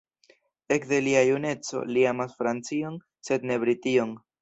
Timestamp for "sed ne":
3.31-3.63